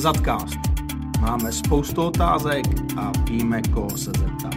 [0.00, 0.58] Zadcast.
[1.20, 2.64] Máme spoustu otázek
[2.96, 4.54] a víme, koho se zeptat.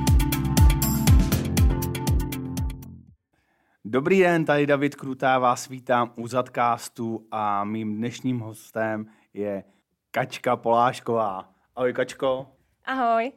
[3.86, 9.64] Dobrý den, tady David Krutá, vás vítám u Zadcastu a mým dnešním hostem je
[10.12, 11.50] Kačka Polášková.
[11.76, 12.48] Ahoj Kačko.
[12.86, 13.32] Ahoj.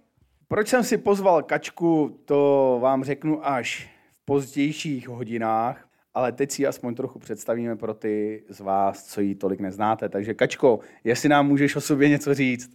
[0.48, 5.86] Proč jsem si pozval Kačku, to vám řeknu až v pozdějších hodinách,
[6.17, 10.09] ale teď si ji aspoň trochu představíme pro ty z vás, co ji tolik neznáte.
[10.09, 12.70] Takže Kačko, jestli nám můžeš o sobě něco říct.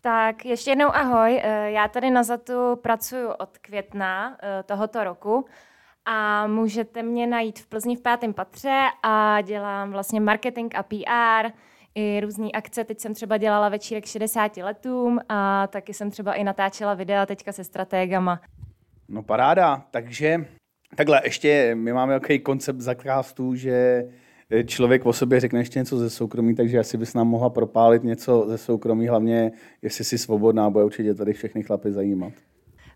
[0.00, 1.40] Tak ještě jednou ahoj.
[1.42, 5.46] Eh, Já tady na Zatu pracuji od května eh, tohoto roku
[6.04, 11.50] a můžete mě najít v Plzni v pátém patře a dělám vlastně marketing a PR,
[11.94, 12.84] i různé akce.
[12.84, 17.52] Teď jsem třeba dělala večírek 60 letům a taky jsem třeba i natáčela videa teďka
[17.52, 18.40] se stratégama.
[19.08, 20.44] No paráda, takže
[20.96, 24.04] takhle ještě my máme takový koncept zakástů, že
[24.66, 28.44] člověk o sobě řekne ještě něco ze soukromí, takže asi bys nám mohla propálit něco
[28.48, 32.32] ze soukromí, hlavně jestli jsi svobodná, bude určitě tady všechny chlapy zajímat.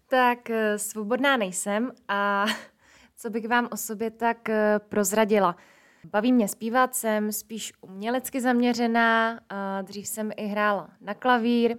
[0.08, 2.46] Tak eh, svobodná nejsem a
[3.16, 5.56] co bych vám o sobě tak eh, prozradila.
[6.12, 9.40] Baví mě zpívat, jsem spíš umělecky zaměřená,
[9.82, 11.76] dřív jsem i hrála na klavír,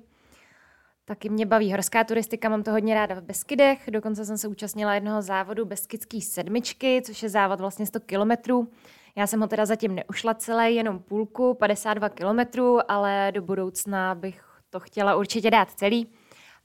[1.12, 4.94] taky mě baví horská turistika, mám to hodně ráda v Beskydech, dokonce jsem se účastnila
[4.94, 8.72] jednoho závodu Beskydský sedmičky, což je závod vlastně 100 kilometrů.
[9.16, 14.44] Já jsem ho teda zatím neušla celé, jenom půlku, 52 kilometrů, ale do budoucna bych
[14.70, 16.08] to chtěla určitě dát celý.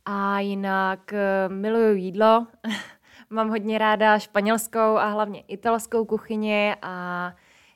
[0.04, 2.46] A jinak eh, miluju jídlo,
[3.30, 7.32] mám hodně ráda španělskou a hlavně italskou kuchyni a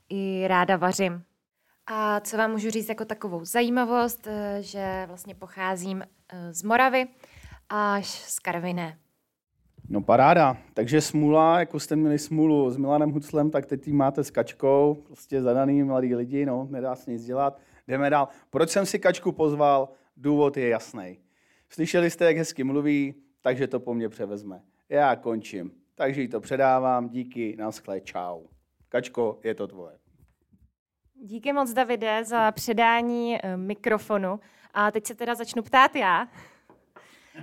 [0.09, 1.23] i ráda vařím.
[1.93, 7.07] A co vám můžu říct jako takovou zajímavost, eh, že vlastně pocházím eh, z Moravy
[7.69, 8.99] až z Karviné.
[9.89, 14.31] No paráda, takže smůla, jako jste měli smůlu s Milanem Huclem, tak teď máte s
[14.31, 17.61] Kačkou, prostě zadaný mladý lidi, no, nedá se nic dělat.
[17.89, 18.29] Jdeme dál.
[18.51, 19.89] Proč jsem si Kačku pozval?
[20.17, 21.19] Důvod je jasný.
[21.69, 24.63] Slyšeli jste, jak hezky mluví, takže to po mně převezme.
[24.89, 25.73] Já končím.
[25.95, 28.43] Takže jí to předávám, díky, naschle, čau.
[28.89, 30.10] Kačko, je to tvoje.
[31.23, 34.41] Díky moc, Davide, za předání eh, mikrofonu.
[34.75, 36.29] A teď se teda začnu ptát já.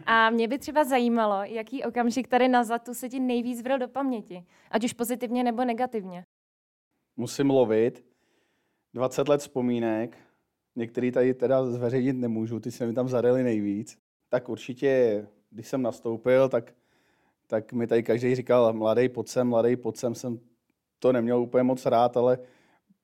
[0.05, 3.88] A mě by třeba zajímalo, jaký okamžik tady na Zatu se ti nejvíc vril do
[3.88, 6.23] paměti, ať už pozitivně nebo negativně.
[7.17, 8.05] Musím lovit.
[8.93, 10.17] 20 let vzpomínek.
[10.75, 13.97] Některý tady teda zveřejnit nemůžu, ty se mi tam zarili nejvíc.
[14.29, 16.73] Tak určitě, když jsem nastoupil, tak,
[17.47, 20.39] tak mi tady každý říkal, mladý pojď sem, mladý pojď sem, jsem
[20.99, 22.39] to neměl úplně moc rád, ale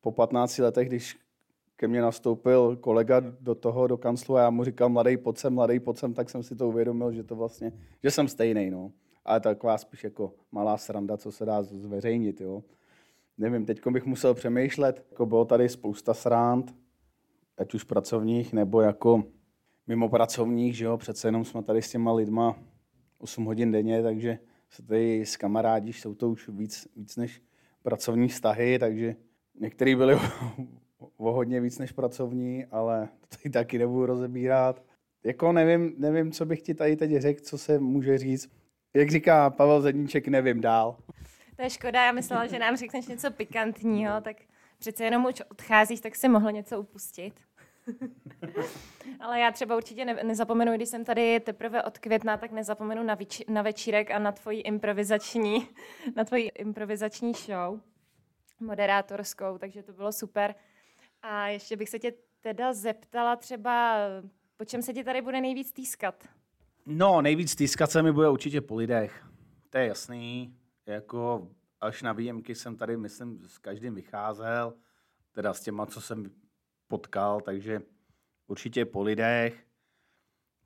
[0.03, 1.17] po 15 letech, když
[1.75, 5.53] ke mně nastoupil kolega do toho, do kanclu a já mu říkal mladý pojď sem,
[5.53, 7.71] mladý pojď sem, tak jsem si to uvědomil, že to vlastně,
[8.03, 8.91] že jsem stejný, no.
[9.25, 12.63] Ale taková spíš jako malá sranda, co se dá zveřejnit, jo.
[13.37, 16.75] Nevím, teď bych musel přemýšlet, jako bylo tady spousta srand,
[17.57, 19.23] ať už pracovních, nebo jako
[19.87, 22.59] mimo pracovních, že jo, přece jenom jsme tady s těma lidma
[23.17, 24.39] 8 hodin denně, takže
[24.69, 27.41] se tady s kamarádíš, jsou to už víc, víc než
[27.83, 29.15] pracovní vztahy, takže
[29.59, 30.15] některý byli
[31.17, 34.83] o hodně víc než pracovní, ale to tady taky nebudu rozebírat.
[35.23, 38.51] Jako nevím, nevím, co bych ti tady teď řekl, co se může říct.
[38.93, 40.97] Jak říká Pavel Zedníček, nevím dál.
[41.55, 44.37] To je škoda, já myslela, že nám řekneš něco pikantního, tak
[44.79, 47.33] přece jenom už odcházíš, tak si mohl něco upustit.
[49.19, 53.17] Ale já třeba určitě ne, nezapomenu, když jsem tady teprve od května, tak nezapomenu na,
[53.49, 55.67] na večírek a na tvoji improvizační,
[56.15, 57.79] na tvoji improvizační show
[58.65, 60.55] moderátorskou, takže to bylo super.
[61.21, 63.97] A ještě bych se tě teda zeptala třeba,
[64.57, 66.27] po čem se ti tady bude nejvíc týskat?
[66.85, 69.25] No, nejvíc týskat se mi bude určitě po lidech.
[69.69, 70.57] To je jasný.
[70.85, 71.47] Jako
[71.81, 74.73] až na výjimky jsem tady, myslím, s každým vycházel,
[75.31, 76.31] teda s těma, co jsem
[76.87, 77.81] potkal, takže
[78.47, 79.65] určitě po lidech.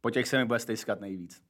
[0.01, 1.43] Po těch se mi bude stýskat nejvíc.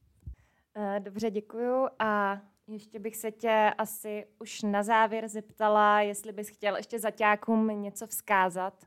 [0.74, 1.88] Eh, Dobře, děkuju.
[1.98, 2.40] A
[2.72, 8.06] ještě bych se tě asi už na závěr zeptala, jestli bys chtěl ještě zaťákům něco
[8.06, 8.84] vzkázat.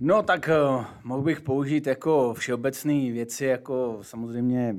[0.00, 4.76] No tak uh, mohl bych použít jako všeobecné věci, jako samozřejmě,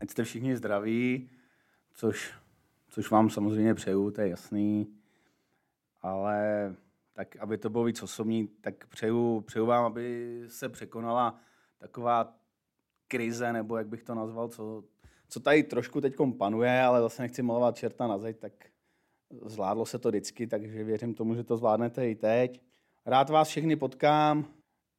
[0.00, 1.30] ať jste všichni zdraví,
[1.94, 2.34] což,
[2.88, 4.94] což vám samozřejmě přeju, to je jasný,
[6.02, 6.74] ale
[7.12, 11.40] tak aby to bylo víc osobní, tak přeju, přeju vám, aby se překonala
[11.78, 12.34] taková
[13.08, 14.84] krize, nebo jak bych to nazval, co,
[15.28, 18.52] co tady trošku teď panuje, ale zase nechci malovat čerta na zeď, tak
[19.46, 22.60] zvládlo se to vždycky, takže věřím tomu, že to zvládnete i teď.
[23.06, 24.44] Rád vás všechny potkám,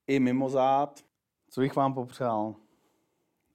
[0.07, 1.05] i mimo zád.
[1.49, 2.55] Co bych vám popřál?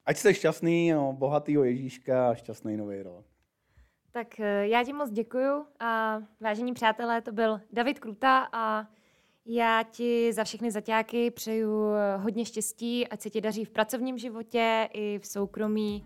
[0.05, 3.25] Ať jste šťastný, no, bohatýho Ježíška a šťastný nový rok.
[4.11, 8.87] Tak eh, já ti moc děkuju a vážení přátelé, to byl David Kruta a
[9.45, 14.89] Já ti za všechny zaťáky přeju hodně štěstí, ať se ti daří v pracovním životě
[14.93, 16.05] i v soukromí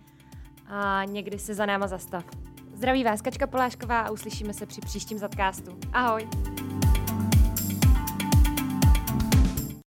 [0.68, 2.26] a někdy se za náma zastav.
[2.74, 5.78] Zdraví vás Kačka Polášková a uslyšíme se při příštím zadkástu.
[5.94, 6.28] Ahoj!